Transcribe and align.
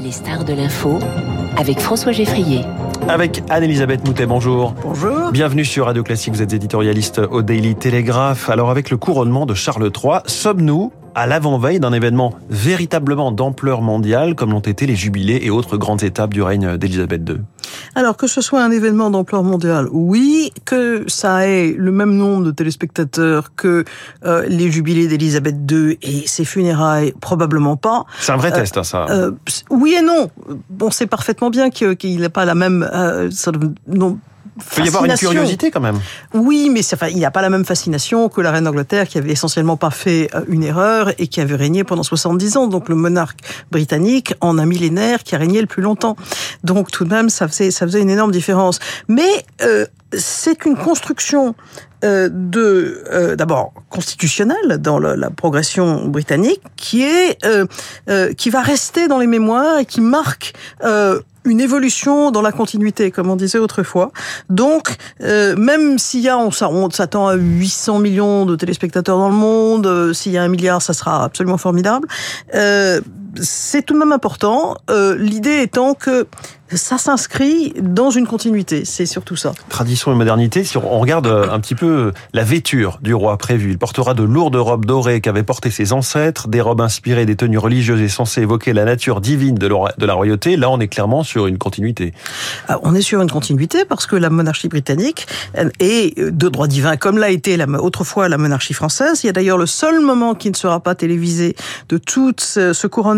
Les 0.00 0.12
stars 0.12 0.44
de 0.44 0.52
l'info 0.52 0.98
avec 1.56 1.80
François 1.80 2.12
Geffrier. 2.12 2.60
Avec 3.08 3.42
Anne-Elisabeth 3.50 4.06
Moutet, 4.06 4.26
bonjour. 4.26 4.74
Bonjour. 4.82 5.32
Bienvenue 5.32 5.64
sur 5.64 5.86
Radio 5.86 6.04
Classique, 6.04 6.34
vous 6.34 6.42
êtes 6.42 6.52
éditorialiste 6.52 7.18
au 7.18 7.42
Daily 7.42 7.74
Telegraph. 7.74 8.48
Alors 8.48 8.70
avec 8.70 8.90
le 8.90 8.96
couronnement 8.96 9.44
de 9.44 9.54
Charles 9.54 9.90
III, 9.92 10.20
sommes-nous 10.26 10.92
à 11.16 11.26
l'avant-veille 11.26 11.80
d'un 11.80 11.92
événement 11.92 12.34
véritablement 12.48 13.32
d'ampleur 13.32 13.82
mondiale 13.82 14.36
comme 14.36 14.52
l'ont 14.52 14.60
été 14.60 14.86
les 14.86 14.94
jubilés 14.94 15.40
et 15.42 15.50
autres 15.50 15.76
grandes 15.76 16.04
étapes 16.04 16.32
du 16.32 16.42
règne 16.42 16.76
d'Elisabeth 16.76 17.28
II 17.28 17.38
Alors 17.94 18.16
que 18.16 18.26
ce 18.26 18.40
soit 18.40 18.62
un 18.62 18.70
événement 18.70 19.10
d'ampleur 19.10 19.42
mondiale, 19.42 19.88
oui, 19.90 20.52
que 20.64 21.04
ça 21.06 21.46
ait 21.46 21.74
le 21.76 21.92
même 21.92 22.14
nombre 22.14 22.44
de 22.44 22.50
téléspectateurs 22.50 23.54
que 23.54 23.84
euh, 24.24 24.44
les 24.48 24.70
jubilés 24.70 25.08
d'Elisabeth 25.08 25.56
II 25.70 25.98
et 26.02 26.26
ses 26.26 26.44
funérailles, 26.44 27.12
probablement 27.20 27.76
pas. 27.76 28.04
C'est 28.20 28.32
un 28.32 28.36
vrai 28.36 28.52
test, 28.52 28.76
hein, 28.76 28.84
ça. 28.84 29.06
Euh, 29.10 29.32
oui 29.70 29.94
et 29.98 30.02
non. 30.02 30.30
On 30.80 30.90
sait 30.90 31.06
parfaitement 31.06 31.50
bien 31.50 31.70
qu'il 31.70 32.20
n'a 32.20 32.30
pas 32.30 32.44
la 32.44 32.54
même 32.54 32.88
euh, 32.92 33.30
non, 33.86 34.18
il 34.58 34.64
peut 34.64 34.84
y 34.84 34.88
avoir 34.88 35.04
une 35.04 35.14
curiosité 35.14 35.70
quand 35.70 35.80
même. 35.80 36.00
Oui, 36.34 36.70
mais 36.72 36.80
enfin, 36.92 37.08
il 37.08 37.16
n'y 37.16 37.24
a 37.24 37.30
pas 37.30 37.42
la 37.42 37.50
même 37.50 37.64
fascination 37.64 38.28
que 38.28 38.40
la 38.40 38.50
reine 38.50 38.64
d'Angleterre 38.64 39.06
qui 39.06 39.18
avait 39.18 39.30
essentiellement 39.30 39.76
pas 39.76 39.90
fait 39.90 40.30
euh, 40.34 40.42
une 40.48 40.64
erreur 40.64 41.12
et 41.18 41.28
qui 41.28 41.40
avait 41.40 41.54
régné 41.54 41.84
pendant 41.84 42.02
70 42.02 42.56
ans. 42.56 42.66
Donc 42.66 42.88
le 42.88 42.96
monarque 42.96 43.40
britannique 43.70 44.34
en 44.40 44.58
un 44.58 44.66
millénaire 44.66 45.22
qui 45.22 45.34
a 45.34 45.38
régné 45.38 45.60
le 45.60 45.66
plus 45.66 45.82
longtemps. 45.82 46.16
Donc 46.64 46.90
tout 46.90 47.04
de 47.04 47.10
même, 47.10 47.30
ça 47.30 47.48
faisait, 47.48 47.70
ça 47.70 47.86
faisait 47.86 48.00
une 48.00 48.10
énorme 48.10 48.32
différence. 48.32 48.78
Mais 49.08 49.44
euh, 49.62 49.86
c'est 50.12 50.64
une 50.64 50.76
construction 50.76 51.54
euh, 52.04 52.28
de 52.32 53.02
euh, 53.12 53.36
d'abord 53.36 53.72
constitutionnelle 53.90 54.78
dans 54.78 54.98
la 54.98 55.30
progression 55.30 56.06
britannique 56.06 56.62
qui 56.76 57.02
est 57.02 57.44
euh, 57.44 57.66
euh 58.08 58.32
qui 58.34 58.50
va 58.50 58.62
rester 58.62 59.08
dans 59.08 59.18
les 59.18 59.26
mémoires 59.26 59.78
et 59.78 59.84
qui 59.84 60.00
marque 60.00 60.54
une 61.48 61.60
évolution 61.60 62.30
dans 62.30 62.42
la 62.42 62.52
continuité, 62.52 63.10
comme 63.10 63.30
on 63.30 63.36
disait 63.36 63.58
autrefois. 63.58 64.12
Donc, 64.50 64.96
euh, 65.22 65.56
même 65.56 65.98
s'il 65.98 66.20
y 66.20 66.28
a, 66.28 66.38
on 66.38 66.50
s'attend 66.90 67.28
à 67.28 67.34
800 67.34 67.98
millions 67.98 68.46
de 68.46 68.56
téléspectateurs 68.56 69.18
dans 69.18 69.28
le 69.28 69.34
monde, 69.34 69.86
euh, 69.86 70.12
s'il 70.12 70.32
y 70.32 70.38
a 70.38 70.42
un 70.42 70.48
milliard, 70.48 70.82
ça 70.82 70.92
sera 70.92 71.24
absolument 71.24 71.58
formidable. 71.58 72.06
Euh, 72.54 73.00
c'est 73.40 73.82
tout 73.82 73.94
de 73.94 73.98
même 73.98 74.12
important. 74.12 74.76
Euh, 74.90 75.16
L'idée 75.16 75.62
étant 75.62 75.94
que 75.94 76.26
ça 76.76 76.98
s'inscrit 76.98 77.72
dans 77.80 78.10
une 78.10 78.26
continuité, 78.26 78.84
c'est 78.84 79.06
surtout 79.06 79.36
ça. 79.36 79.54
Tradition 79.68 80.12
et 80.12 80.14
modernité, 80.14 80.64
si 80.64 80.76
on 80.76 80.98
regarde 81.00 81.26
euh, 81.26 81.50
un 81.50 81.60
petit 81.60 81.74
peu 81.74 82.12
la 82.34 82.44
vêture 82.44 82.98
du 83.02 83.14
roi 83.14 83.38
prévu, 83.38 83.70
il 83.70 83.78
portera 83.78 84.12
de 84.12 84.22
lourdes 84.22 84.56
robes 84.56 84.84
dorées 84.84 85.20
qu'avaient 85.20 85.42
portées 85.42 85.70
ses 85.70 85.92
ancêtres, 85.92 86.48
des 86.48 86.60
robes 86.60 86.80
inspirées 86.80 87.24
des 87.24 87.36
tenues 87.36 87.58
religieuses 87.58 88.00
et 88.00 88.08
censées 88.08 88.42
évoquer 88.42 88.72
la 88.72 88.84
nature 88.84 89.20
divine 89.20 89.56
de 89.56 90.06
la 90.06 90.14
royauté. 90.14 90.56
Là, 90.56 90.70
on 90.70 90.78
est 90.80 90.88
clairement 90.88 91.22
sur 91.22 91.46
une 91.46 91.58
continuité. 91.58 92.12
Ah, 92.68 92.78
on 92.82 92.94
est 92.94 93.02
sur 93.02 93.22
une 93.22 93.30
continuité 93.30 93.84
parce 93.84 94.06
que 94.06 94.16
la 94.16 94.30
monarchie 94.30 94.68
britannique 94.68 95.26
est 95.80 96.18
de 96.18 96.48
droit 96.48 96.66
divin, 96.66 96.96
comme 96.96 97.18
l'a 97.18 97.30
été 97.30 97.56
autrefois 97.80 98.28
la 98.28 98.38
monarchie 98.38 98.74
française. 98.74 99.20
Il 99.22 99.26
y 99.26 99.30
a 99.30 99.32
d'ailleurs 99.32 99.58
le 99.58 99.66
seul 99.66 100.00
moment 100.00 100.34
qui 100.34 100.50
ne 100.50 100.56
sera 100.56 100.80
pas 100.80 100.94
télévisé 100.94 101.56
de 101.88 101.98
tout 101.98 102.34
ce 102.38 102.86
couronnement, 102.86 103.17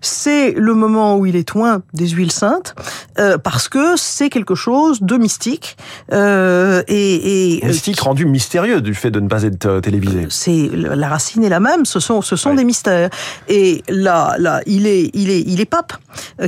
c'est 0.00 0.52
le 0.52 0.74
moment 0.74 1.16
où 1.16 1.26
il 1.26 1.36
est 1.36 1.50
loin 1.50 1.82
des 1.94 2.08
huiles 2.08 2.32
saintes. 2.32 2.74
Euh, 3.18 3.38
parce 3.38 3.68
que 3.68 3.96
c'est 3.96 4.28
quelque 4.28 4.54
chose 4.54 5.00
de 5.00 5.16
mystique 5.16 5.76
euh, 6.12 6.82
et, 6.86 7.56
et 7.56 7.64
euh, 7.64 7.68
mystique 7.68 8.00
rendu 8.00 8.26
mystérieux 8.26 8.80
du 8.80 8.94
fait 8.94 9.10
de 9.10 9.20
ne 9.20 9.28
pas 9.28 9.42
être 9.44 9.80
télévisé. 9.80 10.26
C'est 10.28 10.68
la 10.72 11.08
racine 11.08 11.44
est 11.44 11.48
la 11.48 11.60
même. 11.60 11.84
Ce 11.84 12.00
sont 12.00 12.20
ce 12.20 12.36
sont 12.36 12.54
des 12.54 12.64
mystères. 12.64 13.10
Et 13.48 13.82
là 13.88 14.36
là 14.38 14.60
il 14.66 14.86
est 14.86 15.10
il 15.14 15.30
est 15.30 15.40
il 15.40 15.60
est 15.60 15.66
pape 15.66 15.94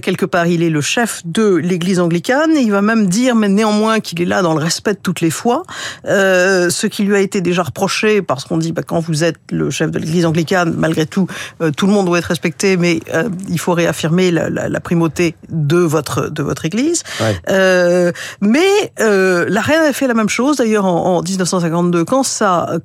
quelque 0.02 0.26
part. 0.26 0.46
Il 0.46 0.62
est 0.62 0.70
le 0.70 0.80
chef 0.80 1.22
de 1.24 1.54
l'Église 1.54 2.00
anglicane. 2.00 2.56
Et 2.56 2.60
il 2.60 2.70
va 2.70 2.82
même 2.82 3.06
dire 3.06 3.34
mais 3.34 3.48
néanmoins 3.48 4.00
qu'il 4.00 4.20
est 4.20 4.26
là 4.26 4.42
dans 4.42 4.54
le 4.54 4.60
respect 4.60 4.94
de 4.94 5.00
toutes 5.02 5.20
les 5.20 5.30
foi. 5.30 5.62
Euh, 6.06 6.68
ce 6.70 6.86
qui 6.86 7.04
lui 7.04 7.16
a 7.16 7.20
été 7.20 7.40
déjà 7.40 7.62
reproché 7.62 8.20
parce 8.20 8.44
qu'on 8.44 8.58
dit 8.58 8.72
bah, 8.72 8.82
quand 8.86 9.00
vous 9.00 9.24
êtes 9.24 9.38
le 9.50 9.70
chef 9.70 9.90
de 9.90 9.98
l'Église 9.98 10.26
anglicane 10.26 10.74
malgré 10.76 11.06
tout 11.06 11.26
tout 11.76 11.86
le 11.86 11.92
monde 11.92 12.06
doit 12.06 12.18
être 12.18 12.26
respecté 12.26 12.76
mais 12.76 12.87
il 13.48 13.58
faut 13.58 13.72
réaffirmer 13.72 14.30
la, 14.30 14.50
la, 14.50 14.68
la 14.68 14.80
primauté 14.80 15.34
de 15.48 15.78
votre 15.78 16.28
de 16.28 16.42
votre 16.42 16.64
église. 16.64 17.02
Euh, 17.50 18.12
mais 18.40 18.92
euh, 19.00 19.46
la 19.48 19.60
reine 19.60 19.82
a 19.82 19.92
fait 19.92 20.06
la 20.06 20.14
même 20.14 20.28
chose 20.28 20.56
d'ailleurs 20.56 20.84
en, 20.84 21.16
en 21.16 21.22
1952 21.22 22.04
quand 22.04 22.22
ça 22.22 22.78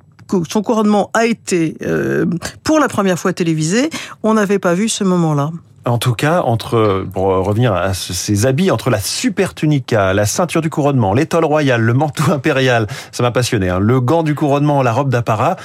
son 0.48 0.62
couronnement 0.62 1.10
a 1.14 1.26
été 1.26 1.76
euh, 1.82 2.24
pour 2.62 2.80
la 2.80 2.88
première 2.88 3.18
fois 3.18 3.32
télévisé, 3.32 3.90
on 4.22 4.34
n'avait 4.34 4.58
pas 4.58 4.74
vu 4.74 4.88
ce 4.88 5.04
moment-là. 5.04 5.50
En 5.86 5.98
tout 5.98 6.14
cas, 6.14 6.40
entre 6.40 7.06
pour 7.12 7.24
revenir 7.24 7.74
à 7.74 7.92
ces 7.92 8.46
habits, 8.46 8.70
entre 8.70 8.88
la 8.88 9.00
super 9.00 9.52
tunica, 9.52 10.14
la 10.14 10.24
ceinture 10.24 10.62
du 10.62 10.70
couronnement, 10.70 11.12
l'étole 11.12 11.44
royale, 11.44 11.82
le 11.82 11.92
manteau 11.92 12.24
impérial, 12.32 12.86
ça 13.12 13.22
m'a 13.22 13.30
passionné. 13.30 13.68
Hein, 13.68 13.80
le 13.80 14.00
gant 14.00 14.22
du 14.22 14.34
couronnement, 14.34 14.82
la 14.82 14.92
robe 14.92 15.10
d'apparat, 15.10 15.56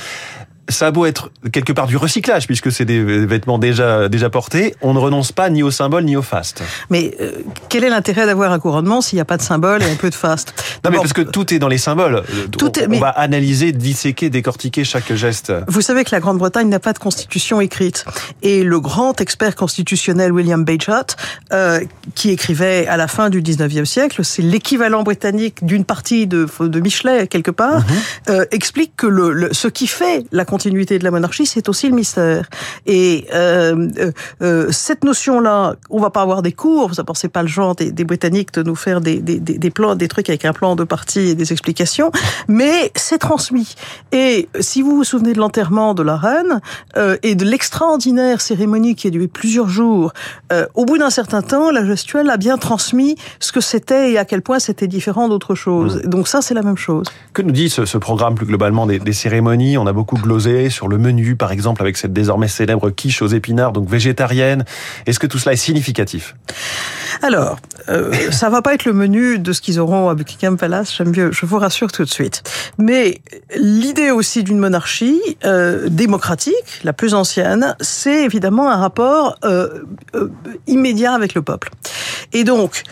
ça 0.70 0.88
a 0.88 0.92
beau 0.92 1.06
être 1.06 1.32
quelque 1.52 1.74
part 1.74 1.88
du 1.88 1.98
recyclage, 1.98 2.48
puisque 2.48 2.72
c'est 2.72 2.86
des 2.86 3.02
vêtements 3.26 3.60
déjà, 3.60 4.10
déjà 4.10 4.30
portés, 4.30 4.76
on 4.82 4.94
ne 4.94 5.00
renonce 5.00 5.32
pas 5.32 5.50
ni 5.50 5.64
au 5.64 5.72
symbole 5.72 6.04
ni 6.04 6.16
au 6.16 6.22
faste. 6.22 6.64
Mais 6.90 7.16
euh, 7.20 7.32
quel 7.70 7.84
est 7.84 7.90
l'intérêt 7.90 8.26
d'avoir 8.26 8.52
un 8.52 8.60
couronnement 8.60 9.02
s'il 9.02 9.18
n'y 9.18 9.22
a 9.22 9.26
pas 9.26 9.38
de 9.38 9.42
symbole 9.42 9.82
et 9.84 9.90
un 9.90 9.96
peu 9.96 10.10
de 10.10 10.16
faste? 10.16 10.54
Non, 10.84 10.92
mais 10.92 10.98
parce 10.98 11.14
que 11.14 11.22
tout 11.22 11.54
est 11.54 11.60
dans 11.60 11.68
les 11.68 11.78
symboles. 11.78 12.24
Tout 12.52 12.72
on, 12.78 12.82
est, 12.82 12.98
on 12.98 13.00
va 13.00 13.10
analyser, 13.10 13.72
disséquer, 13.72 14.30
décortiquer 14.30 14.84
chaque 14.84 15.14
geste. 15.14 15.52
Vous 15.68 15.82
savez 15.82 16.04
que 16.04 16.12
la 16.12 16.20
Grande-Bretagne 16.20 16.70
n'a 16.70 16.80
pas 16.80 16.94
de 16.94 17.00
constitution 17.00 17.62
écrite. 17.62 18.06
Et 18.42 18.64
le 18.64 18.80
grand 18.80 19.20
expert 19.22 19.56
constitutionnel 19.56 20.32
William 20.32 20.64
Bagehot, 20.64 21.16
euh, 21.54 21.82
qui 22.16 22.30
écrivait 22.30 22.88
à 22.88 22.98
la 22.98 23.08
fin 23.08 23.30
du 23.30 23.42
19e 23.42 23.86
siècle, 23.86 24.24
c'est 24.24 24.42
l'équivalent 24.42 25.04
britannique 25.04 25.66
d'une 25.66 25.86
partie 25.86 26.28
de, 26.28 26.48
de 26.60 26.80
Michelet, 26.80 27.28
quelque 27.28 27.52
part, 27.52 27.80
mm 27.80 27.84
-hmm. 27.84 28.32
euh, 28.32 28.46
explique 28.52 28.94
que 28.96 29.08
le, 29.08 29.32
le, 29.32 29.54
ce 29.54 29.68
qui 29.68 29.88
fait 29.88 30.26
la 30.32 30.46
continuité 30.60 31.00
de 31.00 31.06
la 31.06 31.12
monarchie, 31.12 31.46
c'est 31.46 31.70
aussi 31.70 31.88
le 31.88 31.96
mystère. 31.96 32.50
Et 32.86 33.26
euh, 33.34 33.88
euh, 33.98 34.12
euh, 34.42 34.68
cette 34.72 35.06
notion-là, 35.06 35.76
on 35.90 36.02
va 36.02 36.10
pas 36.10 36.22
avoir 36.22 36.42
des 36.42 36.52
cours, 36.52 36.94
ça 36.96 37.04
c'est 37.14 37.30
pas 37.30 37.44
le 37.44 37.48
genre 37.48 37.76
des, 37.76 37.94
des, 37.94 38.04
Britanniques 38.04 38.54
de 38.54 38.62
nous 38.62 38.76
faire 38.76 39.00
des, 39.00 39.22
des, 39.22 39.40
des, 39.40 39.70
plans, 39.70 39.96
des 39.96 40.10
trucs 40.10 40.28
avec 40.28 40.44
un 40.44 40.52
plan 40.52 40.76
de 40.76 40.84
partie 40.84 41.30
et 41.30 41.36
des 41.36 41.54
explications, 41.54 42.12
mais 42.50 42.92
c'est 42.96 43.20
transmis. 43.20 43.74
Et 44.12 44.50
si 44.60 44.82
vous 44.82 44.98
vous 44.98 45.06
souvenez 45.06 45.32
de 45.32 45.40
l'enterrement 45.40 45.94
de 45.94 46.04
la 46.04 46.18
reine 46.18 46.60
euh, 46.98 47.16
et 47.24 47.36
de 47.36 47.46
l'extraordinaire 47.46 48.42
cérémonie 48.42 48.96
qui 48.96 49.08
a 49.08 49.12
duré 49.12 49.28
plusieurs 49.28 49.70
jours, 49.70 50.12
au 50.74 50.86
bout 50.86 50.98
d'un 50.98 51.10
certain 51.10 51.42
temps, 51.42 51.72
la 51.72 51.86
gestuelle 51.86 52.30
a 52.30 52.38
bien 52.38 52.58
transmis 52.58 53.16
ce 53.40 53.52
que 53.52 53.62
c'était 53.62 54.12
et 54.12 54.18
à 54.18 54.26
quel 54.26 54.42
point 54.42 54.60
c'était 54.60 54.88
différent 54.88 55.30
d'autre 55.30 55.56
chose. 55.56 56.02
Mmh. 56.04 56.10
Donc 56.10 56.28
ça, 56.28 56.42
c'est 56.42 56.54
la 56.54 56.64
même 56.64 56.78
chose. 56.78 57.06
Que 57.34 57.42
nous 57.42 57.52
dit 57.52 57.70
ce, 57.70 57.86
ce 57.86 57.98
programme 57.98 58.36
plus 58.36 58.46
globalement 58.46 58.86
des, 58.88 59.00
des 59.00 59.14
cérémonies? 59.14 59.78
On 59.78 59.88
a 59.88 59.94
beaucoup 59.94 60.18
glosé 60.18 60.49
sur 60.70 60.88
le 60.88 60.98
menu, 60.98 61.36
par 61.36 61.52
exemple, 61.52 61.82
avec 61.82 61.98
cette 61.98 62.14
désormais 62.14 62.48
célèbre 62.48 62.90
quiche 62.90 63.22
aux 63.22 63.28
épinards, 63.28 63.72
donc 63.72 63.90
végétarienne. 63.90 64.66
Est-ce 65.06 65.20
que 65.20 65.28
tout 65.28 65.38
cela 65.38 65.54
est 65.54 65.58
significatif? 65.58 66.36
Alors, 67.22 67.58
euh, 67.90 68.14
ça 68.32 68.50
va 68.50 68.62
pas 68.62 68.74
être 68.74 68.86
le 68.86 68.94
menu 68.94 69.40
de 69.40 69.52
ce 69.54 69.62
qu'ils 69.62 69.80
auront 69.80 70.10
à 70.10 70.16
Buckingham 70.16 70.58
Palace, 70.58 71.02
je 71.04 71.46
vous 71.46 71.60
rassure 71.60 71.92
tout 71.92 72.04
de 72.04 72.10
suite. 72.10 72.44
Mais 72.78 73.22
l'idée 73.56 74.12
aussi 74.12 74.44
d'une 74.44 74.60
monarchie 74.60 75.20
euh, 75.46 75.90
démocratique, 75.90 76.82
la 76.84 76.94
plus 76.94 77.14
ancienne, 77.14 77.76
c'est 77.82 78.24
évidemment 78.24 78.70
un 78.70 78.78
rapport 78.78 79.36
euh, 79.44 79.84
euh, 80.16 80.30
immédiat 80.68 81.14
avec 81.14 81.34
le 81.34 81.42
peuple. 81.42 81.70
Et 82.32 82.44
donc, 82.44 82.84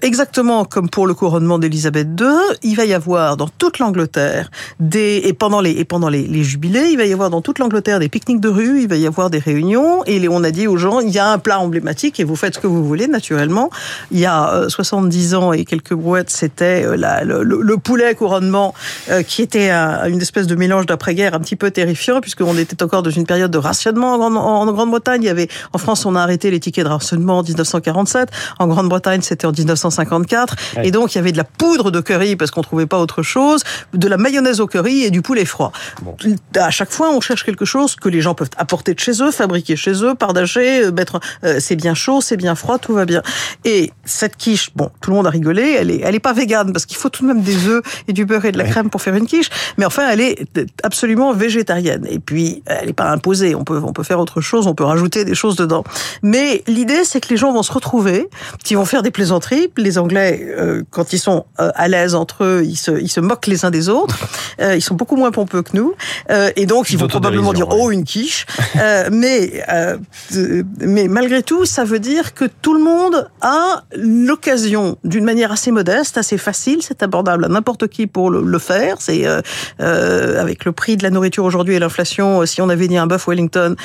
exactement 0.00 0.64
comme 0.64 0.88
pour 0.88 1.08
le 1.08 1.14
couronnement 1.14 1.58
d'Élisabeth 1.58 2.06
II, 2.20 2.26
il 2.62 2.76
va 2.76 2.84
y 2.84 2.94
avoir 2.94 3.36
dans 3.36 3.48
toute 3.48 3.80
l'Angleterre 3.80 4.48
des 4.78 5.22
et 5.24 5.32
pendant 5.32 5.60
les 5.60 5.72
et 5.72 5.84
pendant 5.84 6.08
les, 6.08 6.22
les 6.22 6.44
jubilés, 6.44 6.90
il 6.96 6.98
va 6.98 7.04
y 7.04 7.12
avoir 7.12 7.28
dans 7.28 7.42
toute 7.42 7.58
l'Angleterre 7.58 8.00
des 8.00 8.08
pique-niques 8.08 8.40
de 8.40 8.48
rue, 8.48 8.80
il 8.80 8.88
va 8.88 8.96
y 8.96 9.06
avoir 9.06 9.28
des 9.28 9.38
réunions 9.38 10.02
et 10.06 10.26
on 10.30 10.42
a 10.42 10.50
dit 10.50 10.66
aux 10.66 10.78
gens 10.78 11.00
il 11.00 11.10
y 11.10 11.18
a 11.18 11.30
un 11.30 11.38
plat 11.38 11.60
emblématique 11.60 12.18
et 12.20 12.24
vous 12.24 12.36
faites 12.36 12.54
ce 12.54 12.58
que 12.58 12.66
vous 12.66 12.82
voulez 12.82 13.06
naturellement. 13.06 13.68
Il 14.10 14.18
y 14.18 14.24
a 14.24 14.54
euh, 14.54 14.68
70 14.70 15.34
ans 15.34 15.52
et 15.52 15.66
quelques 15.66 15.92
brouettes, 15.92 16.30
c'était 16.30 16.86
euh, 16.86 16.96
le, 16.96 17.42
le, 17.42 17.60
le, 17.60 17.76
poulet 17.76 18.14
couronnement 18.14 18.72
euh, 19.10 19.22
qui 19.22 19.42
était 19.42 19.68
un, 19.68 20.06
une 20.06 20.22
espèce 20.22 20.46
de 20.46 20.54
mélange 20.54 20.86
d'après-guerre 20.86 21.34
un 21.34 21.40
petit 21.40 21.56
peu 21.56 21.70
terrifiant 21.70 22.22
puisqu'on 22.22 22.56
était 22.56 22.82
encore 22.82 23.02
dans 23.02 23.10
une 23.10 23.26
période 23.26 23.50
de 23.50 23.58
rationnement 23.58 24.14
en, 24.14 24.34
en, 24.34 24.36
en 24.36 24.72
Grande-Bretagne. 24.72 25.22
Il 25.22 25.26
y 25.26 25.30
avait 25.30 25.48
en 25.74 25.78
France 25.78 26.06
on 26.06 26.16
a 26.16 26.22
arrêté 26.22 26.50
les 26.50 26.60
tickets 26.60 26.84
de 26.84 26.90
rationnement 26.90 27.38
en 27.38 27.42
1947. 27.42 28.30
En 28.58 28.66
Grande-Bretagne, 28.68 29.20
c'était 29.22 29.46
en 29.46 29.52
1954. 29.52 30.56
Et 30.82 30.90
donc, 30.90 31.14
il 31.14 31.18
y 31.18 31.20
avait 31.20 31.32
de 31.32 31.36
la 31.36 31.44
poudre 31.44 31.90
de 31.90 32.00
curry 32.00 32.36
parce 32.36 32.50
qu'on 32.50 32.62
trouvait 32.62 32.86
pas 32.86 32.98
autre 32.98 33.22
chose, 33.22 33.62
de 33.92 34.08
la 34.08 34.16
mayonnaise 34.16 34.60
au 34.60 34.66
curry 34.66 35.02
et 35.02 35.10
du 35.10 35.22
poulet 35.22 35.44
froid. 35.44 35.72
À 36.54 36.70
chaque 36.70 36.85
fois, 36.92 37.10
on 37.10 37.20
cherche 37.20 37.44
quelque 37.44 37.64
chose 37.64 37.96
que 37.96 38.08
les 38.08 38.20
gens 38.20 38.34
peuvent 38.34 38.50
apporter 38.56 38.94
de 38.94 39.00
chez 39.00 39.22
eux, 39.22 39.30
fabriquer 39.30 39.76
chez 39.76 40.04
eux, 40.04 40.14
partager, 40.14 40.84
euh, 40.84 40.92
mettre, 40.92 41.20
euh, 41.44 41.58
c'est 41.60 41.76
bien 41.76 41.94
chaud, 41.94 42.20
c'est 42.20 42.36
bien 42.36 42.54
froid, 42.54 42.78
tout 42.78 42.94
va 42.94 43.04
bien. 43.04 43.22
Et 43.64 43.92
cette 44.04 44.36
quiche, 44.36 44.70
bon, 44.74 44.90
tout 45.00 45.10
le 45.10 45.16
monde 45.16 45.26
a 45.26 45.30
rigolé, 45.30 45.76
elle 45.78 45.90
est, 45.90 46.00
elle 46.02 46.14
est 46.14 46.20
pas 46.20 46.32
végane 46.32 46.72
parce 46.72 46.86
qu'il 46.86 46.96
faut 46.96 47.08
tout 47.08 47.22
de 47.22 47.28
même 47.28 47.42
des 47.42 47.66
œufs 47.66 47.82
et 48.08 48.12
du 48.12 48.24
beurre 48.24 48.44
et 48.44 48.52
de 48.52 48.58
la 48.58 48.64
crème 48.64 48.90
pour 48.90 49.02
faire 49.02 49.14
une 49.14 49.26
quiche. 49.26 49.48
Mais 49.78 49.84
enfin, 49.84 50.08
elle 50.10 50.20
est 50.20 50.46
absolument 50.82 51.32
végétarienne. 51.32 52.06
Et 52.08 52.18
puis, 52.18 52.62
elle 52.66 52.86
n'est 52.86 52.92
pas 52.92 53.10
imposée. 53.10 53.54
On 53.54 53.64
peut, 53.64 53.80
on 53.82 53.92
peut 53.92 54.02
faire 54.02 54.20
autre 54.20 54.40
chose, 54.40 54.66
on 54.66 54.74
peut 54.74 54.84
rajouter 54.84 55.24
des 55.24 55.34
choses 55.34 55.56
dedans. 55.56 55.84
Mais 56.22 56.62
l'idée, 56.66 57.04
c'est 57.04 57.20
que 57.20 57.28
les 57.28 57.36
gens 57.36 57.52
vont 57.52 57.62
se 57.62 57.72
retrouver, 57.72 58.28
qui 58.64 58.74
vont 58.74 58.84
faire 58.84 59.02
des 59.02 59.10
plaisanteries. 59.10 59.70
Les 59.76 59.98
Anglais, 59.98 60.46
euh, 60.58 60.82
quand 60.90 61.12
ils 61.12 61.18
sont 61.18 61.46
à 61.58 61.88
l'aise 61.88 62.14
entre 62.14 62.44
eux, 62.44 62.62
ils 62.64 62.76
se, 62.76 62.90
ils 63.00 63.08
se 63.08 63.20
moquent 63.20 63.46
les 63.46 63.64
uns 63.64 63.70
des 63.70 63.88
autres. 63.88 64.18
Euh, 64.60 64.76
ils 64.76 64.82
sont 64.82 64.94
beaucoup 64.94 65.16
moins 65.16 65.30
pompeux 65.30 65.62
que 65.62 65.76
nous. 65.76 65.94
et 66.56 66.65
donc, 66.66 66.90
ils 66.90 66.98
vont 66.98 67.08
probablement 67.08 67.52
dire, 67.52 67.68
oh, 67.70 67.90
une 67.90 68.04
quiche. 68.04 68.46
mais, 69.10 69.64
mais 70.80 71.08
malgré 71.08 71.42
tout, 71.42 71.64
ça 71.64 71.84
veut 71.84 71.98
dire 71.98 72.34
que 72.34 72.44
tout 72.44 72.74
le 72.74 72.82
monde 72.82 73.28
a 73.40 73.84
l'occasion, 73.96 74.98
d'une 75.04 75.24
manière 75.24 75.52
assez 75.52 75.70
modeste, 75.70 76.18
assez 76.18 76.38
facile, 76.38 76.80
c'est 76.82 77.02
abordable 77.02 77.44
à 77.44 77.48
n'importe 77.48 77.88
qui 77.88 78.06
pour 78.06 78.30
le, 78.30 78.42
le 78.42 78.58
faire. 78.58 78.96
C'est 79.00 79.24
avec 79.78 80.64
le 80.64 80.72
prix 80.72 80.96
de 80.96 81.02
la 81.02 81.10
nourriture 81.10 81.44
aujourd'hui 81.44 81.74
et 81.74 81.78
l'inflation, 81.78 82.44
si 82.46 82.60
on 82.60 82.68
avait 82.68 82.88
dit 82.88 82.96
un 82.96 83.06
bœuf 83.06 83.26
Wellington, 83.26 83.76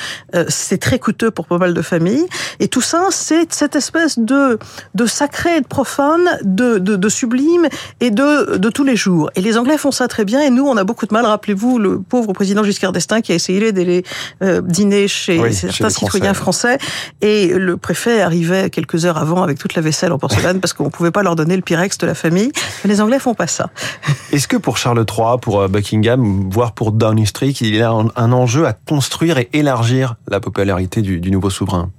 c'est 0.48 0.78
très 0.78 0.98
coûteux 0.98 1.30
pour 1.30 1.46
pas 1.46 1.58
mal 1.58 1.74
de 1.74 1.82
familles. 1.82 2.26
Et 2.60 2.68
tout 2.68 2.80
ça, 2.80 3.06
c'est 3.10 3.52
cette 3.52 3.76
espèce 3.76 4.18
de, 4.18 4.58
de 4.94 5.06
sacré 5.06 5.56
et 5.56 5.60
de 5.60 5.66
profane, 5.66 6.38
de, 6.42 6.78
de, 6.78 6.96
de 6.96 7.08
sublime 7.08 7.68
et 8.00 8.10
de, 8.10 8.56
de 8.56 8.70
tous 8.70 8.84
les 8.84 8.96
jours. 8.96 9.30
Et 9.36 9.40
les 9.40 9.56
Anglais 9.56 9.78
font 9.78 9.90
ça 9.90 10.08
très 10.08 10.24
bien 10.24 10.40
et 10.40 10.50
nous, 10.50 10.66
on 10.66 10.76
a 10.76 10.84
beaucoup 10.84 11.06
de 11.06 11.12
mal. 11.12 11.24
Rappelez-vous 11.24 11.78
le 11.78 12.00
pauvre 12.00 12.32
président 12.32 12.62
Giscard 12.72 12.92
d'Estaing 12.92 13.20
qui 13.20 13.32
a 13.32 13.34
essayé 13.34 13.72
d'aller 13.72 14.02
euh, 14.42 14.60
dîner 14.62 15.08
chez 15.08 15.52
certains 15.52 15.90
citoyens 15.90 16.34
français 16.34 16.78
et 17.20 17.48
le 17.48 17.76
préfet 17.76 18.20
arrivait 18.20 18.70
quelques 18.70 19.04
heures 19.04 19.18
avant 19.18 19.42
avec 19.42 19.58
toute 19.58 19.74
la 19.74 19.82
vaisselle 19.82 20.12
en 20.12 20.18
porcelaine 20.18 20.60
parce 20.60 20.72
qu'on 20.72 20.90
pouvait 20.90 21.10
pas 21.10 21.22
leur 21.22 21.36
donner 21.36 21.56
le 21.56 21.62
pyrex 21.62 21.98
de 21.98 22.06
la 22.06 22.14
famille. 22.14 22.50
Mais 22.84 22.90
les 22.90 23.00
Anglais 23.00 23.18
font 23.18 23.34
pas 23.34 23.46
ça. 23.46 23.70
Est-ce 24.32 24.48
que 24.48 24.56
pour 24.56 24.76
Charles 24.78 25.04
III, 25.08 25.38
pour 25.40 25.60
euh, 25.60 25.68
Buckingham, 25.68 26.48
voire 26.50 26.72
pour 26.72 26.92
Downing 26.92 27.26
Street, 27.26 27.54
il 27.60 27.74
y 27.74 27.82
a 27.82 27.90
un 27.90 28.32
enjeu 28.32 28.66
à 28.66 28.72
construire 28.72 29.38
et 29.38 29.48
élargir 29.52 30.16
la 30.28 30.40
popularité 30.40 31.02
du, 31.02 31.20
du 31.20 31.30
nouveau 31.30 31.50
souverain? 31.50 31.90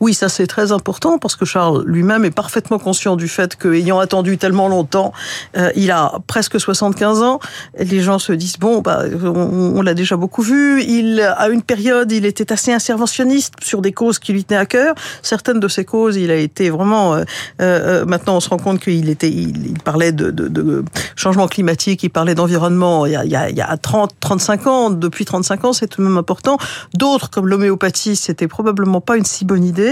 Oui, 0.00 0.14
ça 0.14 0.28
c'est 0.28 0.46
très 0.46 0.72
important 0.72 1.18
parce 1.18 1.36
que 1.36 1.44
Charles 1.44 1.82
lui-même 1.84 2.24
est 2.24 2.30
parfaitement 2.30 2.78
conscient 2.78 3.16
du 3.16 3.28
fait 3.28 3.56
qu'ayant 3.56 3.98
attendu 3.98 4.38
tellement 4.38 4.68
longtemps, 4.68 5.12
euh, 5.56 5.70
il 5.74 5.90
a 5.90 6.12
presque 6.26 6.60
75 6.60 7.22
ans. 7.22 7.40
Les 7.78 8.00
gens 8.00 8.18
se 8.18 8.32
disent 8.32 8.58
bon, 8.58 8.80
bah, 8.80 9.02
on, 9.22 9.82
l'a 9.82 9.94
déjà 9.94 10.16
beaucoup 10.16 10.42
vu. 10.42 10.82
Il 10.82 11.20
à 11.20 11.48
une 11.48 11.62
période, 11.62 12.12
il 12.12 12.26
était 12.26 12.52
assez 12.52 12.72
interventionniste 12.72 13.54
sur 13.62 13.82
des 13.82 13.92
causes 13.92 14.18
qui 14.18 14.32
lui 14.32 14.44
tenaient 14.44 14.60
à 14.60 14.66
cœur. 14.66 14.94
Certaines 15.22 15.60
de 15.60 15.68
ces 15.68 15.84
causes, 15.84 16.16
il 16.16 16.30
a 16.30 16.36
été 16.36 16.70
vraiment. 16.70 17.14
Euh, 17.14 17.24
euh, 17.60 18.04
maintenant, 18.04 18.36
on 18.36 18.40
se 18.40 18.48
rend 18.48 18.58
compte 18.58 18.80
qu'il 18.80 19.08
était, 19.08 19.30
il, 19.30 19.78
parlait 19.84 20.12
de, 20.12 20.84
changement 21.16 21.48
climatique, 21.48 22.02
il 22.02 22.10
parlait 22.10 22.34
d'environnement. 22.34 23.06
Il 23.06 23.18
il 23.24 23.30
y 23.30 23.60
a 23.60 23.76
30, 23.76 24.12
35 24.20 24.66
ans, 24.66 24.90
depuis 24.90 25.24
35 25.24 25.64
ans, 25.64 25.72
c'est 25.72 25.88
tout 25.88 26.00
de 26.02 26.06
même 26.06 26.16
important. 26.16 26.58
D'autres, 26.94 27.30
comme 27.30 27.48
l'homéopathie, 27.48 28.16
c'était 28.16 28.48
probablement 28.48 29.00
pas 29.00 29.16
une 29.16 29.24
si 29.24 29.44
bonne 29.44 29.64
idée. 29.64 29.87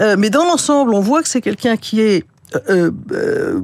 Euh, 0.00 0.16
mais 0.18 0.30
dans 0.30 0.44
l'ensemble, 0.44 0.94
on 0.94 1.00
voit 1.00 1.22
que 1.22 1.28
c'est 1.28 1.40
quelqu'un 1.40 1.76
qui 1.76 2.00
est 2.00 2.24
euh, 2.68 2.90
euh, 3.12 3.60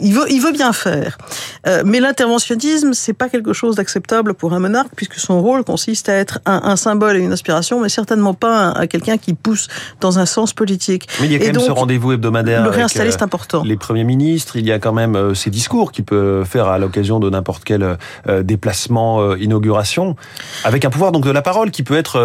il 0.00 0.14
veut, 0.14 0.24
il 0.30 0.40
veut 0.40 0.52
bien 0.52 0.72
faire. 0.72 1.18
Euh, 1.66 1.82
mais 1.84 2.00
l'interventionnisme, 2.00 2.92
c'est 2.92 3.12
pas 3.12 3.28
quelque 3.28 3.52
chose 3.52 3.76
d'acceptable 3.76 4.34
pour 4.34 4.52
un 4.52 4.58
monarque, 4.58 4.90
puisque 4.94 5.14
son 5.14 5.40
rôle 5.40 5.64
consiste 5.64 6.08
à 6.08 6.14
être 6.14 6.40
un, 6.46 6.60
un 6.64 6.76
symbole 6.76 7.16
et 7.16 7.20
une 7.20 7.32
inspiration, 7.32 7.80
mais 7.80 7.88
certainement 7.88 8.34
pas 8.34 8.70
à 8.70 8.86
quelqu'un 8.86 9.18
qui 9.18 9.34
pousse 9.34 9.68
dans 10.00 10.18
un 10.18 10.26
sens 10.26 10.52
politique. 10.52 11.08
Mais 11.20 11.26
il 11.26 11.32
y 11.32 11.36
a 11.36 11.38
quand 11.38 11.52
même 11.52 11.60
ce 11.60 11.70
rendez-vous 11.70 12.12
hebdomadaire. 12.12 12.62
Le 12.62 12.70
réinstaller, 12.70 13.10
c'est 13.10 13.22
important. 13.22 13.62
Les 13.64 13.76
premiers 13.76 14.04
ministres, 14.04 14.56
il 14.56 14.66
y 14.66 14.72
a 14.72 14.78
quand 14.78 14.92
même 14.92 15.34
ces 15.34 15.50
discours 15.50 15.92
qu'il 15.92 16.04
peut 16.04 16.44
faire 16.44 16.68
à 16.68 16.78
l'occasion 16.78 17.18
de 17.18 17.30
n'importe 17.30 17.64
quel 17.64 17.98
déplacement, 18.42 19.34
inauguration, 19.36 20.16
avec 20.64 20.84
un 20.84 20.90
pouvoir 20.90 21.12
donc 21.12 21.24
de 21.24 21.30
la 21.30 21.42
parole 21.42 21.70
qui 21.70 21.82
peut 21.82 21.96
être, 21.96 22.18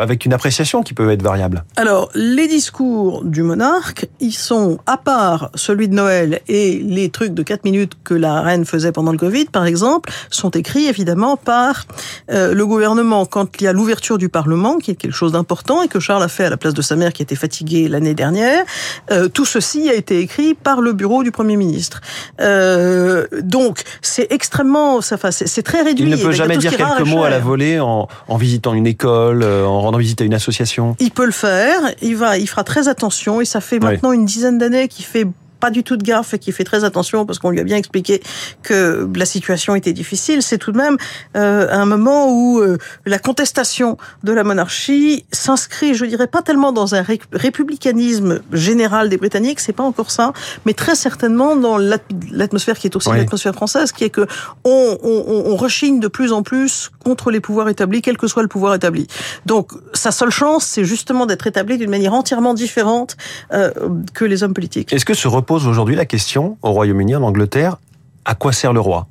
avec 0.00 0.24
une 0.24 0.32
appréciation 0.32 0.82
qui 0.82 0.94
peut 0.94 1.10
être 1.10 1.22
variable. 1.22 1.64
Alors, 1.76 2.10
les 2.14 2.48
discours 2.48 3.24
du 3.24 3.42
monarque, 3.42 4.08
ils 4.20 4.32
sont 4.32 4.78
à 4.86 4.96
part 4.96 5.09
celui 5.54 5.88
de 5.88 5.94
Noël 5.94 6.40
et 6.48 6.78
les 6.78 7.10
trucs 7.10 7.34
de 7.34 7.42
4 7.42 7.64
minutes 7.64 7.92
que 8.04 8.14
la 8.14 8.40
reine 8.42 8.64
faisait 8.64 8.92
pendant 8.92 9.12
le 9.12 9.18
Covid, 9.18 9.46
par 9.46 9.66
exemple, 9.66 10.10
sont 10.30 10.50
écrits 10.50 10.86
évidemment 10.86 11.36
par 11.36 11.86
euh, 12.30 12.54
le 12.54 12.66
gouvernement 12.66 13.26
quand 13.26 13.60
il 13.60 13.64
y 13.64 13.66
a 13.66 13.72
l'ouverture 13.72 14.18
du 14.18 14.28
Parlement, 14.28 14.78
qui 14.78 14.92
est 14.92 14.94
quelque 14.94 15.14
chose 15.14 15.32
d'important 15.32 15.82
et 15.82 15.88
que 15.88 16.00
Charles 16.00 16.22
a 16.22 16.28
fait 16.28 16.44
à 16.44 16.50
la 16.50 16.56
place 16.56 16.74
de 16.74 16.82
sa 16.82 16.96
mère 16.96 17.12
qui 17.12 17.22
était 17.22 17.36
fatiguée 17.36 17.88
l'année 17.88 18.14
dernière. 18.14 18.64
Euh, 19.10 19.28
tout 19.28 19.44
ceci 19.44 19.88
a 19.88 19.94
été 19.94 20.20
écrit 20.20 20.54
par 20.54 20.80
le 20.80 20.92
bureau 20.92 21.22
du 21.22 21.30
Premier 21.30 21.56
ministre. 21.56 22.00
Euh, 22.40 23.26
donc, 23.42 23.82
c'est 24.02 24.28
extrêmement, 24.30 25.00
c'est 25.00 25.62
très 25.62 25.82
réduit. 25.82 26.04
Il 26.04 26.10
ne 26.10 26.16
peut 26.16 26.32
jamais 26.32 26.56
dire 26.56 26.76
quelques 26.76 27.06
mots 27.06 27.24
à 27.24 27.30
la 27.30 27.38
volée 27.38 27.80
en, 27.80 28.08
en 28.28 28.36
visitant 28.36 28.74
une 28.74 28.86
école, 28.86 29.44
en 29.44 29.80
rendant 29.80 29.98
visite 29.98 30.20
à 30.20 30.24
une 30.24 30.34
association. 30.34 30.96
Il 31.00 31.10
peut 31.10 31.26
le 31.26 31.32
faire. 31.32 31.80
Il 32.02 32.16
va, 32.16 32.38
il 32.38 32.48
fera 32.48 32.64
très 32.64 32.88
attention 32.88 33.40
et 33.40 33.44
ça 33.44 33.60
fait 33.60 33.78
maintenant 33.78 34.12
une 34.12 34.24
dizaine 34.24 34.58
d'années 34.58 34.88
qu'il 34.88 34.99
fait 35.04 35.26
pas 35.60 35.70
du 35.70 35.84
tout 35.84 35.96
de 35.96 36.02
gaffe 36.02 36.34
et 36.34 36.38
qui 36.38 36.52
fait 36.52 36.64
très 36.64 36.84
attention 36.84 37.26
parce 37.26 37.38
qu'on 37.38 37.50
lui 37.50 37.60
a 37.60 37.64
bien 37.64 37.76
expliqué 37.76 38.22
que 38.62 39.08
la 39.14 39.26
situation 39.26 39.74
était 39.74 39.92
difficile, 39.92 40.42
c'est 40.42 40.58
tout 40.58 40.72
de 40.72 40.78
même 40.78 40.96
euh, 41.36 41.68
un 41.70 41.86
moment 41.86 42.28
où 42.28 42.58
euh, 42.58 42.78
la 43.06 43.18
contestation 43.18 43.96
de 44.24 44.32
la 44.32 44.44
monarchie 44.44 45.24
s'inscrit, 45.32 45.94
je 45.94 46.04
dirais 46.04 46.26
pas 46.26 46.42
tellement 46.42 46.72
dans 46.72 46.94
un 46.94 47.04
républicanisme 47.32 48.40
général 48.52 49.08
des 49.08 49.16
Britanniques, 49.16 49.60
c'est 49.60 49.72
pas 49.72 49.84
encore 49.84 50.10
ça, 50.10 50.32
mais 50.66 50.74
très 50.74 50.94
certainement 50.94 51.56
dans 51.56 51.78
l'atmosphère 51.78 52.78
qui 52.78 52.86
est 52.86 52.96
aussi 52.96 53.10
l'atmosphère 53.10 53.54
française, 53.54 53.92
qui 53.92 54.04
est 54.04 54.10
que 54.10 54.26
on, 54.64 54.98
on, 55.02 55.42
on 55.46 55.56
rechigne 55.56 56.00
de 56.00 56.08
plus 56.08 56.32
en 56.32 56.42
plus 56.42 56.90
contre 57.04 57.30
les 57.30 57.40
pouvoirs 57.40 57.68
établis, 57.68 58.02
quel 58.02 58.16
que 58.16 58.26
soit 58.26 58.42
le 58.42 58.48
pouvoir 58.48 58.74
établi. 58.74 59.06
Donc 59.46 59.72
sa 59.92 60.10
seule 60.10 60.30
chance, 60.30 60.64
c'est 60.64 60.84
justement 60.84 61.26
d'être 61.26 61.46
établi 61.46 61.78
d'une 61.78 61.90
manière 61.90 62.14
entièrement 62.14 62.54
différente 62.54 63.16
euh, 63.52 63.70
que 64.14 64.24
les 64.24 64.42
hommes 64.42 64.54
politiques. 64.54 64.92
Est-ce 64.92 65.04
que 65.04 65.14
ce 65.14 65.28
pose 65.50 65.66
aujourd'hui 65.66 65.96
la 65.96 66.06
question 66.06 66.58
au 66.62 66.70
Royaume-Uni, 66.70 67.16
en 67.16 67.24
Angleterre, 67.24 67.78
à 68.24 68.36
quoi 68.36 68.52
sert 68.52 68.72
le 68.72 68.78
roi? 68.78 69.08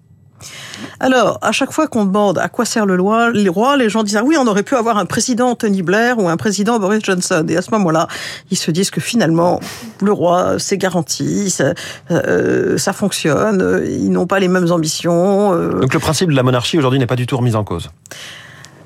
Alors, 1.02 1.38
à 1.42 1.52
chaque 1.52 1.74
fois 1.74 1.88
qu'on 1.90 2.06
demande 2.06 2.38
à 2.38 2.48
quoi 2.48 2.64
sert 2.64 2.86
le 2.86 2.96
roi, 2.96 3.32
les 3.32 3.50
rois, 3.50 3.76
les 3.76 3.90
gens 3.90 4.04
disent 4.04 4.16
ah 4.16 4.24
oui, 4.24 4.38
on 4.40 4.48
aurait 4.48 4.64
pu 4.64 4.78
avoir 4.78 4.98
un 4.98 5.06
président 5.06 5.54
Tony 5.56 5.82
Blair 5.82 6.18
ou 6.18 6.30
un 6.30 6.38
président 6.38 6.80
Boris 6.80 7.04
Johnson. 7.04 7.46
Et 7.50 7.58
à 7.58 7.62
ce 7.62 7.72
moment-là, 7.72 8.08
ils 8.52 8.58
se 8.58 8.72
disent 8.72 8.90
que 8.90 9.02
finalement, 9.02 9.60
le 10.02 10.14
roi, 10.14 10.60
c'est 10.60 10.78
garanti, 10.78 11.50
ça, 11.50 11.74
euh, 12.10 12.78
ça 12.78 12.94
fonctionne, 12.94 13.84
ils 13.86 14.10
n'ont 14.10 14.26
pas 14.26 14.40
les 14.40 14.48
mêmes 14.48 14.72
ambitions. 14.72 15.54
Euh. 15.54 15.82
Donc 15.82 15.94
le 15.94 16.00
principe 16.00 16.30
de 16.30 16.36
la 16.38 16.44
monarchie 16.44 16.78
aujourd'hui 16.78 17.00
n'est 17.00 17.06
pas 17.06 17.18
du 17.18 17.28
tout 17.28 17.36
remis 17.36 17.56
en 17.56 17.66
cause? 17.66 17.90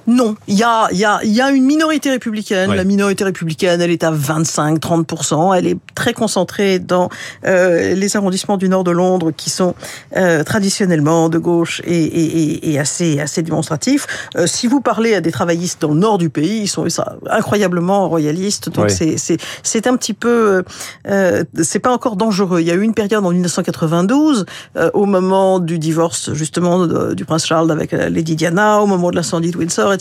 Non, 0.08 0.36
il 0.48 0.56
y 0.56 0.64
a, 0.64 0.88
y, 0.92 1.06
a, 1.06 1.20
y 1.24 1.42
a 1.42 1.52
une 1.52 1.64
minorité 1.66 2.10
républicaine. 2.10 2.74
La 2.74 2.84
minorité 2.84 3.24
républicaine, 3.24 3.80
elle 3.82 3.92
est 3.92 4.04
à 4.04 4.12
25-30%. 4.12 5.56
Elle 5.58 5.68
est 5.68 5.78
très 5.96 6.14
concentrée 6.14 6.80
dans 6.80 7.10
euh, 7.46 7.94
les 7.94 8.18
arrondissements 8.18 8.58
du 8.58 8.68
nord 8.68 8.84
de 8.84 8.92
Londres 8.92 9.32
qui 9.36 9.50
sont 9.50 9.76
euh, 10.18 10.44
traditionnellement 10.44 11.30
de 11.30 11.38
gauche 11.38 11.82
et, 11.86 12.04
et, 12.04 12.72
et 12.72 12.80
assez, 12.80 13.20
assez 13.20 13.42
démonstratifs. 13.44 14.08
Euh, 14.36 14.48
si 14.48 14.68
vous 14.68 14.82
parlez 14.82 15.16
à 15.16 15.22
des 15.22 15.32
travaillistes 15.32 15.82
dans 15.82 15.94
le 15.94 16.00
nord 16.00 16.18
du 16.18 16.30
pays, 16.30 16.62
ils 16.62 16.68
sont 16.68 16.86
incroyablement 17.30 18.10
royalistes. 18.10 18.70
Donc 18.70 18.90
c'est 18.90 19.16
c'est 19.64 19.88
un 19.88 19.96
petit 19.96 20.14
peu... 20.14 20.64
Euh, 21.08 21.44
c'est 21.62 21.80
pas 21.80 21.92
encore 21.92 22.16
dangereux. 22.16 22.60
Il 22.62 22.68
y 22.68 22.72
a 22.72 22.76
eu 22.76 22.82
une 22.82 22.94
période 22.94 23.26
en 23.26 23.32
1992, 23.32 24.46
euh, 24.78 24.90
au 24.94 25.06
moment 25.06 25.60
du 25.60 25.80
divorce 25.80 26.34
justement 26.34 26.86
du 27.14 27.26
prince 27.26 27.46
Charles 27.46 27.72
avec 27.72 27.92
Lady 27.92 28.36
Diana, 28.36 28.82
au 28.82 28.86
moment 28.86 29.12
de 29.12 29.16
l'incendie 29.16 29.52
de 29.52 29.58
Windsor, 29.58 29.93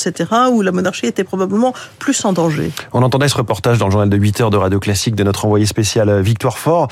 où 0.50 0.62
la 0.62 0.72
monarchie 0.72 1.06
était 1.06 1.25
probablement 1.25 1.75
plus 1.99 2.25
en 2.25 2.32
danger. 2.32 2.70
On 2.92 3.02
entendait 3.02 3.28
ce 3.28 3.37
reportage 3.37 3.78
dans 3.78 3.87
le 3.87 3.92
journal 3.92 4.08
de 4.08 4.16
8 4.16 4.40
heures 4.40 4.50
de 4.50 4.56
Radio 4.56 4.80
Classique 4.80 5.14
de 5.14 5.25
notre 5.25 5.44
envoyé 5.44 5.66
spécial 5.66 6.08
euh, 6.08 6.22
Victoire 6.22 6.58
Fort. 6.58 6.88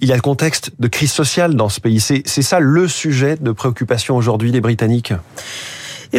Il 0.00 0.08
y 0.08 0.12
a 0.12 0.16
le 0.16 0.22
contexte 0.22 0.72
de 0.78 0.88
crise 0.88 1.12
sociale 1.12 1.54
dans 1.54 1.68
ce 1.68 1.80
pays. 1.80 2.00
C'est 2.00 2.24
ça 2.26 2.60
le 2.60 2.88
sujet 2.88 3.36
de 3.40 3.52
préoccupation 3.52 4.16
aujourd'hui 4.16 4.50
des 4.50 4.60
Britanniques? 4.60 5.14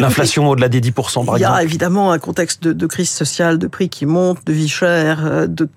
L'inflation 0.00 0.48
au-delà 0.48 0.68
des 0.68 0.80
10%, 0.80 1.24
par 1.24 1.38
il 1.38 1.40
y 1.40 1.44
a 1.44 1.48
exemple 1.48 1.62
évidemment 1.64 2.12
un 2.12 2.18
contexte 2.18 2.62
de, 2.62 2.72
de, 2.72 2.86
crise 2.86 3.10
sociale, 3.10 3.58
de 3.58 3.66
prix 3.66 3.88
qui 3.88 4.06
montent, 4.06 4.44
de 4.46 4.52
vie 4.52 4.68
chère, 4.68 5.48
de, 5.48 5.68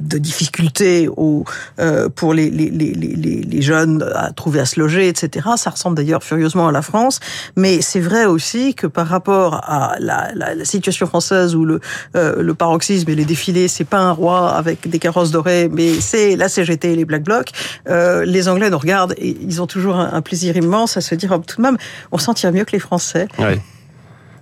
de 0.00 0.18
difficultés 0.18 1.08
au, 1.16 1.44
euh, 1.80 2.08
pour 2.08 2.34
les, 2.34 2.50
les, 2.50 2.70
les, 2.70 2.92
les, 2.92 3.62
jeunes 3.62 4.04
à 4.14 4.32
trouver 4.32 4.60
à 4.60 4.66
se 4.66 4.78
loger, 4.80 5.08
etc. 5.08 5.48
Ça 5.56 5.70
ressemble 5.70 5.96
d'ailleurs 5.96 6.22
furieusement 6.22 6.68
à 6.68 6.72
la 6.72 6.82
France. 6.82 7.20
Mais 7.56 7.80
c'est 7.80 8.00
vrai 8.00 8.24
aussi 8.24 8.74
que 8.74 8.86
par 8.86 9.06
rapport 9.06 9.60
à 9.64 9.96
la, 9.98 10.30
la, 10.34 10.54
la 10.54 10.64
situation 10.64 11.06
française 11.06 11.54
où 11.54 11.64
le, 11.64 11.80
euh, 12.16 12.42
le 12.42 12.54
paroxysme 12.54 13.10
et 13.10 13.14
les 13.14 13.24
défilés, 13.24 13.68
c'est 13.68 13.84
pas 13.84 14.00
un 14.00 14.12
roi 14.12 14.50
avec 14.50 14.88
des 14.88 14.98
carrosses 14.98 15.30
dorées, 15.30 15.68
mais 15.72 16.00
c'est 16.00 16.36
la 16.36 16.48
CGT 16.48 16.92
et 16.92 16.96
les 16.96 17.04
Black 17.04 17.22
Blocs, 17.22 17.50
euh, 17.88 18.24
les 18.24 18.48
Anglais 18.48 18.70
nous 18.70 18.78
regardent 18.78 19.14
et 19.18 19.36
ils 19.40 19.60
ont 19.62 19.66
toujours 19.66 19.96
un, 19.96 20.12
un 20.12 20.22
plaisir 20.22 20.56
immense 20.56 20.96
à 20.96 21.00
se 21.00 21.14
dire, 21.14 21.32
oh, 21.34 21.42
tout 21.46 21.56
de 21.56 21.62
même, 21.62 21.76
on 22.12 22.18
s'en 22.18 22.34
tire 22.34 22.52
mieux 22.52 22.64
que 22.64 22.72
les 22.72 22.78
Français. 22.78 23.28
Ouais. 23.38 23.60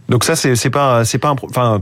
Donc 0.08 0.24
ça, 0.24 0.36
c'est 0.36 0.70
pas, 0.70 1.04
c'est 1.04 1.18
pas, 1.18 1.30
un, 1.30 1.36
enfin, 1.42 1.80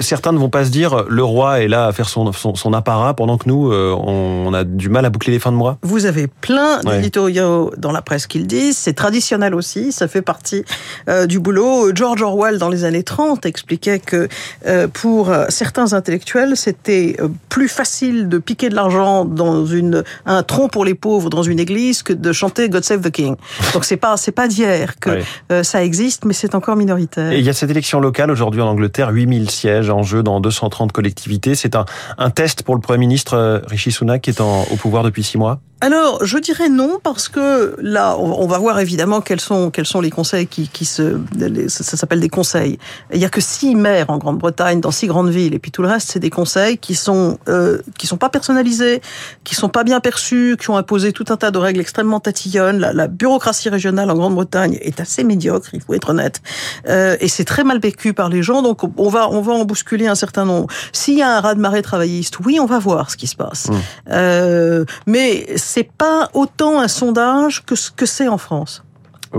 certains 0.00 0.32
ne 0.32 0.38
vont 0.38 0.48
pas 0.48 0.64
se 0.64 0.70
dire 0.70 1.04
le 1.08 1.24
roi 1.24 1.60
est 1.60 1.68
là 1.68 1.86
à 1.86 1.92
faire 1.92 2.08
son, 2.08 2.32
son, 2.32 2.54
son 2.54 2.72
apparat 2.72 3.14
pendant 3.14 3.38
que 3.38 3.48
nous, 3.48 3.72
euh, 3.72 3.94
on, 3.96 4.52
a 4.54 4.64
du 4.64 4.88
mal 4.88 5.04
à 5.04 5.10
boucler 5.10 5.32
les 5.32 5.38
fins 5.38 5.52
de 5.52 5.56
mois 5.56 5.78
Vous 5.82 6.06
avez 6.06 6.26
plein 6.26 6.80
d'éditoriaux 6.80 7.72
dans 7.76 7.92
la 7.92 8.02
presse 8.02 8.26
qui 8.26 8.38
le 8.38 8.46
disent. 8.46 8.76
C'est 8.76 8.92
traditionnel 8.92 9.54
aussi, 9.54 9.92
ça 9.92 10.08
fait 10.08 10.22
partie 10.22 10.64
euh, 11.08 11.26
du 11.26 11.40
boulot. 11.40 11.94
George 11.94 12.22
Orwell, 12.22 12.58
dans 12.58 12.68
les 12.68 12.84
années 12.84 13.02
30, 13.02 13.46
expliquait 13.46 13.98
que 13.98 14.28
euh, 14.66 14.88
pour 14.88 15.32
certains 15.48 15.92
intellectuels, 15.92 16.56
c'était 16.56 17.16
plus 17.48 17.68
facile 17.68 18.28
de 18.28 18.38
piquer 18.38 18.68
de 18.68 18.74
l'argent 18.74 19.24
dans 19.24 19.66
une, 19.66 20.04
un 20.24 20.42
tronc 20.42 20.68
pour 20.68 20.84
les 20.84 20.94
pauvres 20.94 21.30
dans 21.30 21.42
une 21.42 21.58
église 21.58 22.02
que 22.02 22.12
de 22.12 22.32
chanter 22.32 22.68
God 22.68 22.84
Save 22.84 23.00
the 23.00 23.10
King. 23.10 23.36
Donc 23.74 23.84
c'est 23.84 23.96
pas, 23.96 24.16
c'est 24.16 24.32
pas 24.32 24.48
d'hier 24.48 24.98
que 25.00 25.10
ouais. 25.50 25.64
ça 25.64 25.82
existe, 25.82 26.24
mais 26.24 26.32
c'est 26.32 26.54
encore 26.54 26.76
minoritaire. 26.76 27.32
Et 27.32 27.38
il 27.38 27.44
y 27.44 27.48
a 27.48 27.52
cette 27.52 27.70
élection 27.70 28.00
locale 28.00 28.30
aujourd'hui 28.30 28.60
en 28.60 28.68
Angleterre, 28.68 29.10
8000 29.10 29.50
sièges 29.50 29.85
en 29.90 30.02
jeu 30.02 30.22
dans 30.22 30.40
230 30.40 30.92
collectivités. 30.92 31.54
C'est 31.54 31.76
un, 31.76 31.84
test 32.30 32.62
pour 32.62 32.74
le 32.74 32.80
Premier 32.80 32.98
ministre 32.98 33.34
euh, 33.34 33.60
Rishi 33.66 33.92
Sunak 33.92 34.22
qui 34.22 34.30
est 34.30 34.40
au 34.40 34.76
pouvoir 34.76 35.02
depuis 35.02 35.22
six 35.22 35.38
mois 35.38 35.60
alors, 35.82 36.24
je 36.24 36.38
dirais 36.38 36.70
non 36.70 36.98
parce 37.02 37.28
que 37.28 37.76
là, 37.82 38.16
on 38.18 38.46
va 38.46 38.56
voir 38.56 38.80
évidemment 38.80 39.20
quels 39.20 39.40
sont 39.40 39.70
quels 39.70 39.84
sont 39.84 40.00
les 40.00 40.10
conseils 40.10 40.46
qui, 40.46 40.68
qui 40.68 40.86
se 40.86 41.20
ça 41.68 41.98
s'appelle 41.98 42.20
des 42.20 42.30
conseils. 42.30 42.78
Il 43.12 43.20
y 43.20 43.26
a 43.26 43.28
que 43.28 43.42
six 43.42 43.74
maires 43.74 44.08
en 44.08 44.16
Grande-Bretagne 44.16 44.80
dans 44.80 44.90
six 44.90 45.06
grandes 45.06 45.28
villes 45.28 45.52
et 45.52 45.58
puis 45.58 45.70
tout 45.70 45.82
le 45.82 45.88
reste 45.88 46.10
c'est 46.10 46.18
des 46.18 46.30
conseils 46.30 46.78
qui 46.78 46.94
sont 46.94 47.38
euh, 47.48 47.82
qui 47.98 48.06
sont 48.06 48.16
pas 48.16 48.30
personnalisés, 48.30 49.02
qui 49.44 49.54
sont 49.54 49.68
pas 49.68 49.84
bien 49.84 50.00
perçus, 50.00 50.56
qui 50.58 50.70
ont 50.70 50.78
imposé 50.78 51.12
tout 51.12 51.26
un 51.28 51.36
tas 51.36 51.50
de 51.50 51.58
règles 51.58 51.80
extrêmement 51.80 52.20
tatillonnes. 52.20 52.78
La, 52.78 52.94
la 52.94 53.06
bureaucratie 53.06 53.68
régionale 53.68 54.10
en 54.10 54.14
Grande-Bretagne 54.14 54.78
est 54.80 54.98
assez 54.98 55.24
médiocre, 55.24 55.68
il 55.74 55.82
faut 55.82 55.92
être 55.92 56.08
honnête, 56.08 56.40
euh, 56.88 57.18
et 57.20 57.28
c'est 57.28 57.44
très 57.44 57.64
mal 57.64 57.80
vécu 57.80 58.14
par 58.14 58.30
les 58.30 58.42
gens. 58.42 58.62
Donc 58.62 58.80
on 58.96 59.08
va 59.10 59.28
on 59.28 59.42
va 59.42 59.52
en 59.52 59.66
bousculer 59.66 60.06
un 60.06 60.14
certain 60.14 60.46
nombre. 60.46 60.68
S'il 60.92 61.18
y 61.18 61.22
a 61.22 61.36
un 61.36 61.40
raz 61.40 61.54
de 61.54 61.60
marée 61.60 61.82
travailliste, 61.82 62.38
oui, 62.40 62.58
on 62.60 62.66
va 62.66 62.78
voir 62.78 63.10
ce 63.10 63.18
qui 63.18 63.26
se 63.26 63.36
passe. 63.36 63.68
Mmh. 63.68 63.74
Euh, 64.12 64.84
mais 65.06 65.44
c'est 65.66 65.90
pas 65.98 66.30
autant 66.32 66.80
un 66.80 66.86
sondage 66.88 67.64
que 67.64 67.74
ce 67.74 67.90
que 67.90 68.06
c'est 68.06 68.28
en 68.28 68.38
France. 68.38 68.84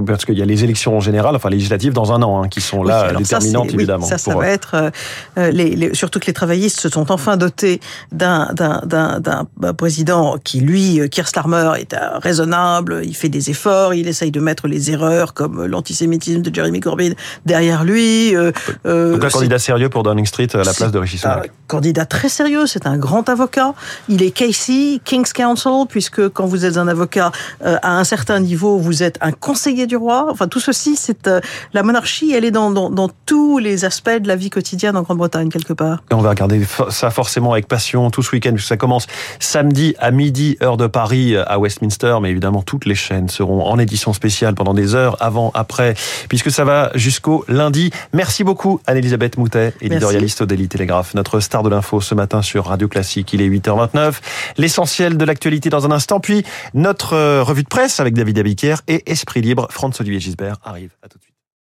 Parce 0.05 0.25
qu'il 0.25 0.37
y 0.37 0.41
a 0.41 0.45
les 0.45 0.63
élections 0.63 0.99
générales, 0.99 1.35
enfin 1.35 1.49
législatives, 1.49 1.93
dans 1.93 2.11
un 2.11 2.21
an, 2.21 2.43
hein, 2.43 2.47
qui 2.47 2.61
sont 2.61 2.83
là 2.83 3.09
oui, 3.11 3.17
déterminantes, 3.23 3.69
ça, 3.69 3.75
évidemment. 3.75 4.03
Oui, 4.03 4.09
ça, 4.09 4.17
ça 4.17 4.31
pour... 4.31 4.41
va 4.41 4.47
être... 4.49 4.91
Euh, 5.37 5.51
les, 5.51 5.75
les, 5.75 5.93
surtout 5.93 6.19
que 6.19 6.27
les 6.27 6.33
travaillistes 6.33 6.79
se 6.79 6.89
sont 6.89 7.11
enfin 7.11 7.37
dotés 7.37 7.79
d'un 8.11 8.47
président 9.77 10.37
qui, 10.43 10.59
lui, 10.59 11.01
Keir 11.09 11.27
Starmer, 11.27 11.71
est 11.79 11.95
raisonnable, 12.21 13.01
il 13.03 13.15
fait 13.15 13.29
des 13.29 13.49
efforts, 13.49 13.93
il 13.93 14.07
essaye 14.07 14.31
de 14.31 14.39
mettre 14.39 14.67
les 14.67 14.91
erreurs, 14.91 15.33
comme 15.33 15.65
l'antisémitisme 15.65 16.41
de 16.41 16.53
Jeremy 16.53 16.79
Corbyn, 16.79 17.11
derrière 17.45 17.83
lui. 17.83 18.35
Euh, 18.35 18.51
Donc 18.85 19.23
un 19.23 19.29
candidat 19.29 19.59
sérieux 19.59 19.89
pour 19.89 20.03
Downing 20.03 20.25
Street 20.25 20.47
à 20.53 20.63
la 20.63 20.73
place 20.73 20.91
de 20.91 20.99
Rishi 20.99 21.17
Sunak 21.17 21.47
Un 21.47 21.49
candidat 21.67 22.05
très 22.05 22.29
sérieux, 22.29 22.65
c'est 22.67 22.87
un 22.87 22.97
grand 22.97 23.29
avocat. 23.29 23.73
Il 24.09 24.23
est 24.23 24.31
Casey, 24.31 24.99
King's 25.03 25.33
Counsel, 25.33 25.85
puisque 25.87 26.29
quand 26.29 26.45
vous 26.45 26.65
êtes 26.65 26.77
un 26.77 26.87
avocat 26.87 27.31
euh, 27.65 27.77
à 27.81 27.97
un 27.97 28.03
certain 28.03 28.39
niveau, 28.39 28.77
vous 28.77 29.03
êtes 29.03 29.17
un 29.21 29.31
conseiller 29.31 29.76
du 29.85 29.95
roi. 29.95 30.27
Enfin, 30.29 30.47
tout 30.47 30.59
ceci, 30.59 30.95
c'est 30.95 31.27
euh, 31.27 31.41
la 31.73 31.83
monarchie, 31.83 32.33
elle 32.33 32.45
est 32.45 32.51
dans, 32.51 32.71
dans, 32.71 32.89
dans, 32.89 33.09
tous 33.25 33.57
les 33.57 33.85
aspects 33.85 34.09
de 34.09 34.27
la 34.27 34.35
vie 34.35 34.49
quotidienne 34.49 34.95
en 34.95 35.01
Grande-Bretagne, 35.01 35.49
quelque 35.49 35.73
part. 35.73 36.03
Et 36.11 36.13
on 36.13 36.21
va 36.21 36.29
regarder 36.29 36.61
ça 36.89 37.09
forcément 37.09 37.51
avec 37.51 37.67
passion 37.67 38.09
tout 38.09 38.23
ce 38.23 38.31
week-end, 38.31 38.51
puisque 38.53 38.69
ça 38.69 38.77
commence 38.77 39.07
samedi 39.39 39.95
à 39.99 40.11
midi, 40.11 40.57
heure 40.61 40.77
de 40.77 40.87
Paris, 40.87 41.35
à 41.35 41.59
Westminster. 41.59 42.17
Mais 42.21 42.31
évidemment, 42.31 42.61
toutes 42.61 42.85
les 42.85 42.95
chaînes 42.95 43.29
seront 43.29 43.65
en 43.65 43.77
édition 43.79 44.13
spéciale 44.13 44.55
pendant 44.55 44.73
des 44.73 44.95
heures, 44.95 45.17
avant, 45.19 45.51
après, 45.53 45.95
puisque 46.29 46.51
ça 46.51 46.63
va 46.63 46.91
jusqu'au 46.95 47.43
lundi. 47.47 47.91
Merci 48.13 48.43
beaucoup, 48.43 48.79
Anne-Elisabeth 48.87 49.37
Moutet, 49.37 49.73
éditorialiste 49.81 50.41
au 50.41 50.45
Daily 50.45 50.67
Telegraph, 50.67 51.13
notre 51.13 51.39
star 51.39 51.63
de 51.63 51.69
l'info 51.69 52.01
ce 52.01 52.15
matin 52.15 52.41
sur 52.41 52.65
Radio 52.65 52.87
Classique. 52.87 53.33
Il 53.33 53.41
est 53.41 53.49
8h29. 53.49 54.15
L'essentiel 54.57 55.17
de 55.17 55.25
l'actualité 55.25 55.69
dans 55.69 55.85
un 55.85 55.91
instant, 55.91 56.19
puis 56.19 56.43
notre 56.73 57.41
revue 57.41 57.63
de 57.63 57.67
presse 57.67 57.99
avec 57.99 58.13
David 58.13 58.39
Abiquière 58.39 58.81
et 58.87 59.03
Esprit 59.11 59.41
Libre. 59.41 59.66
Franz 59.69 59.99
Olivier 59.99 60.19
Gisbert 60.19 60.57
arrive. 60.63 60.95
À 61.01 61.09
tout 61.09 61.17
de 61.17 61.23
suite. 61.23 61.36